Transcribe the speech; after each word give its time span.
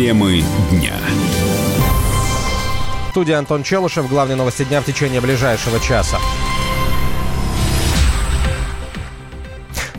Темы 0.00 0.42
дня. 0.70 0.94
Студия 3.10 3.38
Антон 3.38 3.62
Челышев. 3.62 4.08
Главные 4.08 4.34
новости 4.34 4.64
дня 4.64 4.80
в 4.80 4.86
течение 4.86 5.20
ближайшего 5.20 5.78
часа. 5.78 6.16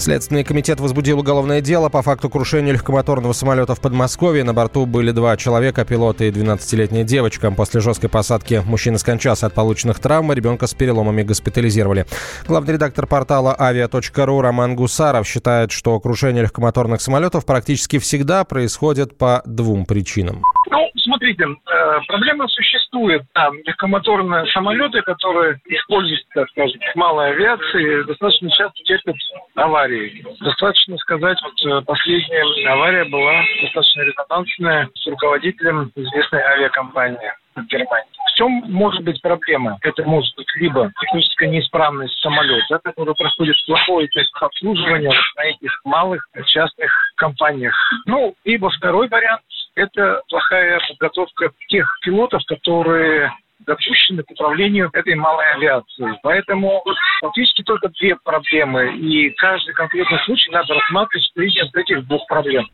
Следственный 0.02 0.44
комитет 0.44 0.80
возбудил 0.80 1.20
уголовное 1.20 1.62
дело 1.62 1.88
по 1.90 2.02
факту 2.02 2.28
крушения 2.28 2.74
легкомоторного 2.74 3.34
самолета 3.34 3.76
в 3.76 3.82
Подмосковье. 3.82 4.44
На 4.44 4.52
борту 4.52 4.88
были 4.88 5.12
два 5.12 5.38
человека, 5.38 5.86
пилот 5.86 6.22
и 6.22 6.32
12-летняя 6.32 7.04
девочка. 7.04 7.52
После 7.52 7.82
жесткой 7.82 8.10
посадки 8.10 8.64
мужчина 8.66 8.98
скончался 8.98 9.46
от 9.46 9.54
полученных 9.54 10.00
травм, 10.00 10.32
а 10.32 10.34
ребенка 10.34 10.66
с 10.66 10.74
переломами 10.74 11.22
госпитализировали. 11.22 12.08
Главный 12.48 12.74
редактор 12.74 13.06
портала 13.06 13.56
авиа.ру 13.60 14.42
Роман 14.42 14.76
Гусаров 14.76 15.28
считает, 15.28 15.72
что 15.72 16.00
крушение 16.00 16.42
легкомоторных 16.42 17.00
самолетов 17.00 17.46
практически 17.46 18.00
всегда 18.00 18.44
происходит 18.44 19.20
по 19.20 19.44
двум 19.46 19.86
причинам. 19.86 20.42
Ну, 20.72 20.90
смотрите, 20.96 21.44
э, 21.44 22.00
проблема 22.08 22.48
существует. 22.48 23.24
Да, 23.36 23.52
легкомоторные 23.66 24.46
самолеты, 24.48 25.02
которые 25.02 25.60
используются, 25.66 26.26
так 26.34 26.50
скажем, 26.52 26.80
в 26.94 26.96
малой 26.96 27.32
авиации, 27.32 28.04
достаточно 28.04 28.50
часто 28.52 28.82
терпят 28.86 29.16
аварии. 29.56 30.26
Достаточно 30.40 30.98
сказать, 31.00 31.38
вот 31.44 31.66
э, 31.66 31.86
последняя 31.86 32.72
авария 32.72 33.04
была 33.04 33.44
достаточно 33.62 34.02
резонансная 34.02 34.90
с 34.96 35.08
руководителем 35.08 35.92
известной 35.94 36.42
авиакомпании 36.42 37.34
в 37.56 37.66
Германии. 37.66 38.10
В 38.32 38.38
чем 38.38 38.64
может 38.72 39.04
быть 39.04 39.22
проблема? 39.22 39.78
Это 39.82 40.04
может 40.04 40.34
быть 40.38 40.48
либо 40.56 40.90
техническая 41.02 41.50
неисправность 41.50 42.18
самолета, 42.22 42.80
который 42.82 43.14
проходит 43.14 43.58
плохое 43.68 44.08
обслуживание 44.40 45.12
на 45.36 45.42
этих 45.44 45.82
малых 45.84 46.26
частных 46.46 46.90
компаниях. 47.18 47.76
Ну, 48.06 48.34
либо 48.46 48.70
второй 48.70 49.10
вариант 49.10 49.42
это 49.76 50.22
плохая 50.30 50.80
подготовка 50.88 51.52
тех 51.68 51.88
пилотов, 52.04 52.42
которые 52.48 53.32
допущены 53.66 54.24
к 54.24 54.32
управлению 54.32 54.90
этой 54.94 55.16
малой 55.16 55.46
авиацией. 55.54 56.18
Поэтому 56.24 56.84
фактически 57.22 57.64
только 57.64 57.90
две 57.90 58.16
проблемы, 58.16 58.98
и 58.98 59.30
каждый 59.32 59.74
конкретный 59.74 60.20
случай 60.26 60.50
надо 60.52 60.74
рассматривать 60.74 61.28
в 61.28 61.34
призме 61.34 61.70
этих 61.76 62.08
двух 62.08 62.26
проблем. 62.28 62.68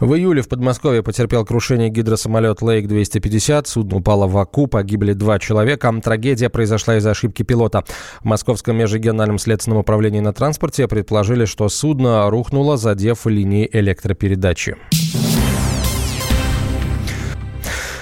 В 0.00 0.14
июле 0.14 0.42
в 0.42 0.48
Подмосковье 0.48 1.02
потерпел 1.02 1.44
крушение 1.44 1.88
гидросамолет 1.88 2.62
Лейк-250. 2.62 3.66
Судно 3.66 3.96
упало 3.96 4.28
в 4.28 4.38
Аку, 4.38 4.68
погибли 4.68 5.12
два 5.12 5.40
человека. 5.40 5.92
Трагедия 6.02 6.48
произошла 6.48 6.98
из-за 6.98 7.10
ошибки 7.10 7.42
пилота. 7.42 7.84
В 8.20 8.24
Московском 8.24 8.76
межрегиональном 8.76 9.38
следственном 9.38 9.80
управлении 9.80 10.20
на 10.20 10.32
транспорте 10.32 10.86
предположили, 10.86 11.46
что 11.46 11.68
судно 11.68 12.30
рухнуло, 12.30 12.76
задев 12.76 13.26
линии 13.26 13.68
электропередачи. 13.72 14.76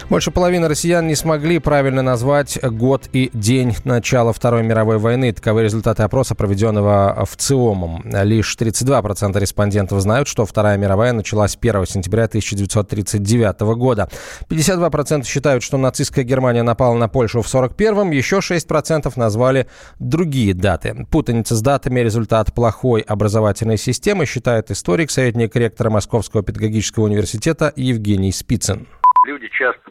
Больше 0.08 0.30
половины 0.30 0.68
россиян 0.68 1.04
не 1.04 1.16
смогли 1.16 1.58
правильно 1.58 2.00
назвать 2.00 2.60
год 2.62 3.08
и 3.12 3.28
день 3.32 3.74
начала 3.82 4.32
Второй 4.32 4.62
мировой 4.62 4.98
войны. 4.98 5.32
Таковы 5.32 5.64
результаты 5.64 6.04
опроса, 6.04 6.36
проведенного 6.36 7.26
в 7.28 7.36
ЦИОМом. 7.36 8.04
Лишь 8.22 8.56
32% 8.56 9.36
респондентов 9.40 10.00
знают, 10.00 10.28
что 10.28 10.46
Вторая 10.46 10.78
мировая 10.78 11.12
началась 11.12 11.58
1 11.60 11.86
сентября 11.86 12.26
1939 12.26 13.60
года. 13.76 14.08
52% 14.48 15.24
считают, 15.24 15.64
что 15.64 15.76
нацистская 15.76 16.24
Германия 16.24 16.62
напала 16.62 16.94
на 16.94 17.08
Польшу 17.08 17.42
в 17.42 17.52
41-м. 17.52 18.12
Еще 18.12 18.36
6% 18.36 19.12
назвали 19.16 19.66
другие 19.98 20.54
даты. 20.54 21.04
Путаница 21.10 21.56
с 21.56 21.62
датами– 21.62 21.98
результат 22.06 22.54
плохой 22.54 23.00
образовательной 23.00 23.76
системы, 23.76 24.24
считает 24.24 24.70
историк, 24.70 25.10
советник 25.10 25.56
ректора 25.56 25.90
Московского 25.90 26.44
педагогического 26.44 27.06
университета 27.06 27.72
Евгений 27.74 28.30
Спицын. 28.30 28.86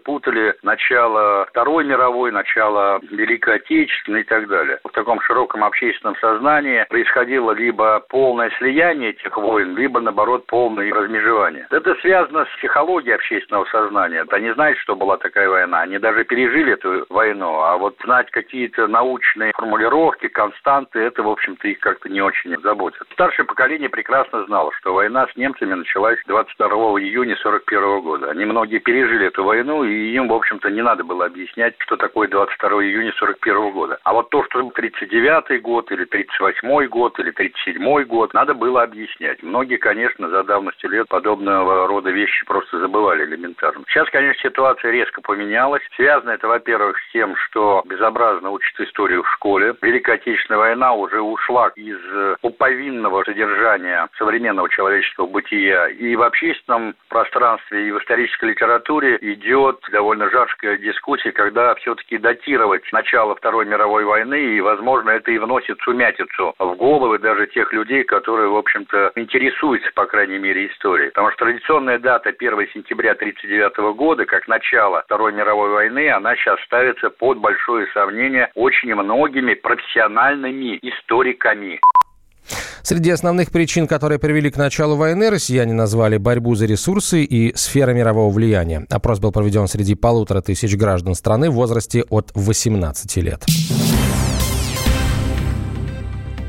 Путали 0.05 0.53
начало 0.61 1.47
Второй 1.49 1.83
мировой, 1.83 2.31
начало 2.31 2.99
Великой 3.09 3.55
Отечественной 3.55 4.21
и 4.21 4.23
так 4.23 4.47
далее. 4.47 4.79
В 4.83 4.91
таком 4.91 5.19
широком 5.21 5.63
общественном 5.63 6.15
сознании 6.17 6.85
происходило 6.89 7.53
либо 7.53 8.01
полное 8.07 8.51
слияние 8.59 9.09
этих 9.09 9.35
войн, 9.35 9.75
либо, 9.75 9.99
наоборот, 9.99 10.45
полное 10.45 10.93
размежевание. 10.93 11.65
Это 11.71 11.95
связано 11.95 12.45
с 12.45 12.57
психологией 12.59 13.15
общественного 13.15 13.65
сознания. 13.65 14.23
Они 14.29 14.51
знают, 14.51 14.77
что 14.77 14.95
была 14.95 15.17
такая 15.17 15.49
война. 15.49 15.81
Они 15.81 15.97
даже 15.97 16.23
пережили 16.23 16.73
эту 16.73 17.07
войну. 17.09 17.61
А 17.61 17.75
вот 17.77 17.95
знать 18.03 18.29
какие-то 18.29 18.85
научные 18.85 19.53
формулировки, 19.53 20.27
константы, 20.27 20.99
это, 20.99 21.23
в 21.23 21.29
общем-то, 21.29 21.67
их 21.67 21.79
как-то 21.79 22.09
не 22.09 22.21
очень 22.21 22.55
заботит. 22.61 23.01
Старшее 23.13 23.47
поколение 23.47 23.89
прекрасно 23.89 24.45
знало, 24.45 24.71
что 24.79 24.93
война 24.93 25.25
с 25.33 25.35
немцами 25.35 25.73
началась 25.73 26.19
22 26.27 26.67
июня 27.01 27.35
41 27.37 28.01
года. 28.01 28.29
Они 28.29 28.45
многие 28.45 28.77
пережили 28.77 29.27
эту 29.27 29.43
войну, 29.43 29.83
и 29.83 29.94
им, 29.95 30.27
в 30.27 30.33
общем-то, 30.33 30.69
не 30.69 30.81
надо 30.81 31.03
было 31.03 31.25
объяснять, 31.25 31.75
что 31.79 31.97
такое 31.97 32.27
22 32.27 32.69
июня 32.83 33.13
41 33.17 33.71
года. 33.71 33.99
А 34.03 34.13
вот 34.13 34.29
то, 34.29 34.43
что 34.45 34.69
39 34.69 35.61
год, 35.61 35.91
или 35.91 36.05
38 36.05 36.87
год, 36.87 37.19
или 37.19 37.31
37 37.31 38.03
год, 38.03 38.33
надо 38.33 38.53
было 38.53 38.83
объяснять. 38.83 39.41
Многие, 39.43 39.77
конечно, 39.77 40.29
за 40.29 40.43
давностью 40.43 40.89
лет 40.89 41.07
подобного 41.07 41.87
рода 41.87 42.09
вещи 42.09 42.45
просто 42.45 42.79
забывали 42.79 43.25
элементарно. 43.25 43.83
Сейчас, 43.87 44.09
конечно, 44.09 44.49
ситуация 44.49 44.91
резко 44.91 45.21
поменялась. 45.21 45.81
Связано 45.95 46.31
это, 46.31 46.47
во-первых, 46.47 46.97
с 46.97 47.11
тем, 47.11 47.35
что 47.35 47.83
безобразно 47.85 48.51
учат 48.51 48.79
историю 48.79 49.23
в 49.23 49.31
школе. 49.33 49.75
Великая 49.81 50.13
Отечественная 50.15 50.59
война 50.59 50.93
уже 50.93 51.21
ушла 51.21 51.71
из 51.75 51.97
пуповинного 52.41 53.23
содержания 53.23 54.07
современного 54.17 54.69
человеческого 54.69 55.27
бытия 55.27 55.87
и 55.87 56.15
в 56.15 56.21
общественном 56.21 56.95
пространстве, 57.09 57.87
и 57.87 57.91
в 57.91 57.99
исторической 57.99 58.51
литературе 58.51 59.17
идет 59.21 59.84
довольно 59.91 60.29
жаркая 60.29 60.77
дискуссия, 60.77 61.31
когда 61.31 61.75
все-таки 61.75 62.17
датировать 62.17 62.83
начало 62.91 63.35
Второй 63.35 63.65
мировой 63.65 64.05
войны, 64.05 64.55
и, 64.55 64.61
возможно, 64.61 65.11
это 65.11 65.31
и 65.31 65.37
вносит 65.37 65.79
сумятицу 65.81 66.53
в 66.59 66.75
головы 66.75 67.19
даже 67.19 67.47
тех 67.47 67.71
людей, 67.73 68.03
которые, 68.03 68.49
в 68.49 68.55
общем-то, 68.55 69.11
интересуются, 69.15 69.91
по 69.93 70.05
крайней 70.05 70.37
мере, 70.37 70.67
историей. 70.67 71.09
Потому 71.09 71.31
что 71.31 71.45
традиционная 71.45 71.99
дата 71.99 72.29
1 72.29 72.67
сентября 72.73 73.11
1939 73.11 73.95
года, 73.95 74.25
как 74.25 74.47
начало 74.47 75.01
Второй 75.03 75.33
мировой 75.33 75.69
войны, 75.69 76.09
она 76.09 76.35
сейчас 76.35 76.59
ставится 76.65 77.09
под 77.09 77.39
большое 77.39 77.87
сомнение 77.93 78.51
очень 78.55 78.93
многими 78.93 79.53
профессиональными 79.53 80.79
историками. 80.81 81.79
Среди 82.83 83.09
основных 83.09 83.51
причин, 83.51 83.87
которые 83.87 84.19
привели 84.19 84.51
к 84.51 84.57
началу 84.57 84.95
войны, 84.95 85.29
россияне 85.29 85.73
назвали 85.73 86.17
борьбу 86.17 86.55
за 86.55 86.65
ресурсы 86.65 87.23
и 87.23 87.55
сфера 87.55 87.91
мирового 87.91 88.31
влияния. 88.31 88.85
Опрос 88.89 89.19
был 89.19 89.31
проведен 89.31 89.67
среди 89.67 89.95
полутора 89.95 90.41
тысяч 90.41 90.75
граждан 90.75 91.15
страны 91.15 91.49
в 91.49 91.53
возрасте 91.53 92.03
от 92.09 92.31
18 92.35 93.15
лет. 93.17 93.45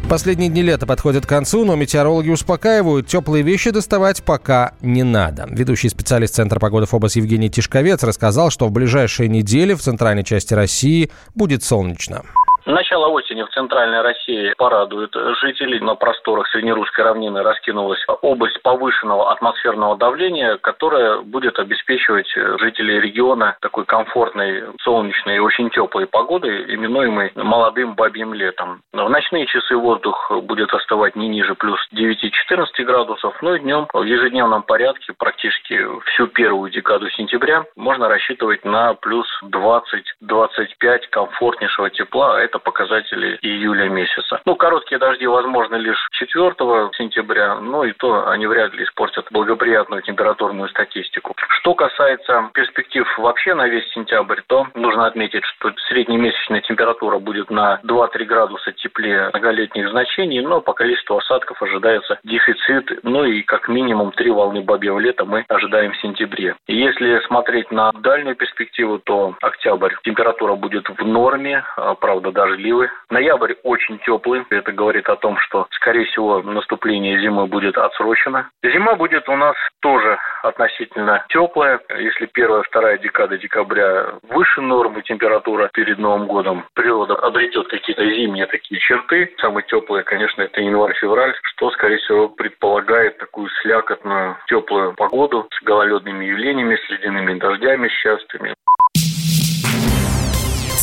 Последние 0.09 0.49
дни 0.49 0.63
лета 0.63 0.87
подходят 0.87 1.27
к 1.27 1.29
концу, 1.29 1.65
но 1.65 1.75
метеорологи 1.75 2.31
успокаивают, 2.31 3.09
теплые 3.09 3.43
вещи 3.43 3.71
доставать 3.71 4.23
пока 4.23 4.75
не 4.81 5.03
надо. 5.03 5.49
Ведущий 5.51 5.89
специалист 5.89 6.37
Центра 6.37 6.61
погоды 6.61 6.87
ФОБОС 6.87 7.17
Евгений 7.17 7.51
Тишковец 7.51 8.05
рассказал, 8.05 8.51
что 8.51 8.69
в 8.69 8.71
ближайшие 8.71 9.29
недели 9.29 9.75
в 9.75 9.81
центральной 9.81 10.23
части 10.23 10.55
России 10.55 11.11
будет 11.35 11.65
солнечно. 11.65 12.23
Начало 12.67 13.07
осени 13.11 13.45
в 13.45 13.51
центральной 13.51 14.01
России 14.01 14.53
порадует 14.59 15.15
жителей. 15.41 15.79
На 15.79 15.95
просторах 15.95 16.49
Среднерусской 16.49 17.05
равнины 17.05 17.41
раскинулась 17.45 18.05
область 18.23 18.61
повышенного 18.61 19.31
атмосферного 19.31 19.97
давления, 19.97 20.57
которая 20.57 21.19
будет 21.21 21.61
обеспечивать 21.61 22.29
жителей 22.59 22.99
региона 22.99 23.57
такой 23.61 23.85
комфортной, 23.85 24.65
солнечной 24.83 25.37
и 25.37 25.39
очень 25.39 25.71
теплой 25.71 26.09
погодой, 26.09 26.75
именуемой 26.75 27.31
молодым 27.37 27.95
бабьим 27.95 28.35
летом. 28.35 28.81
В 28.93 29.09
ночные 29.09 29.47
часы 29.47 29.77
воздух 29.77 30.33
будет 30.43 30.75
остывать 30.75 31.15
не 31.15 31.29
ниже 31.29 31.55
плюс 31.55 31.79
9-14 31.95 32.83
градусов, 32.85 33.41
но 33.43 33.55
и 33.55 33.61
днем 33.61 33.87
в 33.93 34.03
ежедневном 34.03 34.65
порядке 34.65 35.13
практически 35.17 35.87
всю 36.07 36.27
первую 36.27 36.73
декаду 36.73 37.09
сентября 37.11 37.65
можно 37.77 38.09
рассчитывать 38.09 38.65
на 38.65 38.95
плюс 38.95 39.29
20-25 39.45 41.01
комфортнейшего 41.11 41.91
тепла. 41.91 42.41
Это 42.41 42.56
это 42.57 42.59
показатели 42.59 43.39
июля 43.43 43.89
месяца. 43.89 44.41
Ну, 44.45 44.57
короткие 44.57 44.99
дожди 44.99 45.27
возможны 45.27 45.77
лишь 45.77 46.09
4 46.13 46.55
сентября, 46.97 47.57
но 47.57 47.85
и 47.85 47.93
то 47.93 48.29
они 48.29 48.47
вряд 48.47 48.73
ли 48.75 48.85
испортят 48.85 49.27
благоприятную 49.31 50.03
температурную 50.03 50.69
статистику. 50.69 51.35
Что 51.61 51.75
касается 51.75 52.51
перспектив 52.55 53.07
вообще 53.19 53.55
на 53.55 53.69
весь 53.69 53.89
сентябрь, 53.93 54.41
то 54.47 54.67
нужно 54.75 55.07
отметить, 55.07 55.45
что 55.45 55.73
среднемесячная 55.89 56.61
температура 56.63 57.19
будет 57.19 57.51
на 57.51 57.81
2-3 57.85 58.25
градуса 58.25 58.73
теплее 58.73 59.31
многолетних 59.33 59.91
значений, 59.91 60.41
но 60.41 60.61
по 60.61 60.73
количеству 60.73 61.19
осадков 61.19 61.63
ожидается 61.63 62.19
дефицит, 62.25 63.01
ну 63.03 63.25
и 63.25 63.43
как 63.43 63.69
минимум 63.69 64.13
три 64.13 64.31
волны 64.31 64.63
бабьего 64.63 64.99
лета 64.99 65.25
мы 65.25 65.45
ожидаем 65.49 65.93
в 65.93 66.01
сентябре. 66.01 66.57
Если 66.67 67.21
смотреть 67.27 67.71
на 67.71 67.93
дальнюю 67.93 68.37
перспективу, 68.37 68.99
то 68.99 69.35
октябрь 69.41 69.95
температура 70.05 70.55
будет 70.55 70.89
в 70.89 71.05
норме, 71.05 71.65
а, 71.77 71.95
правда, 71.95 72.33
даже 72.33 72.46
дождливый. 72.47 72.89
Ноябрь 73.11 73.55
очень 73.63 73.99
теплый. 74.01 74.45
Это 74.51 74.73
говорит 74.73 75.09
о 75.09 75.17
том, 75.17 75.39
что, 75.39 75.67
скорее 75.71 76.05
всего, 76.07 76.43
наступление 76.43 77.21
зимы 77.21 77.47
будет 77.47 77.77
отсрочено. 77.77 78.49
Зима 78.63 78.95
будет 78.95 79.29
у 79.29 79.37
нас 79.37 79.57
тоже 79.81 80.19
относительно 80.43 81.25
теплая. 81.29 81.81
Если 81.99 82.27
первая, 82.27 82.63
вторая 82.63 82.99
декада 82.99 83.39
декабря 83.39 84.15
выше 84.29 84.61
нормы 84.61 85.03
температура 85.03 85.69
перед 85.73 85.99
Новым 85.99 86.27
годом, 86.27 86.65
природа 86.75 87.15
обретет 87.15 87.69
какие-то 87.69 88.05
зимние 88.05 88.47
такие 88.47 88.81
черты. 88.81 89.33
Самые 89.39 89.65
теплые, 89.65 90.05
конечно, 90.05 90.43
это 90.43 90.61
январь-февраль, 90.61 91.35
что, 91.43 91.71
скорее 91.71 91.99
всего, 91.99 92.29
предполагает 92.29 93.19
такую 93.19 93.49
слякотную 93.63 94.37
теплую 94.47 94.95
погоду 94.95 95.49
с 95.53 95.63
гололедными 95.65 96.25
явлениями, 96.25 96.77
с 96.77 96.91
ледяными 96.91 97.39
дождями, 97.39 97.89
с 97.89 97.93
частыми. 97.93 98.55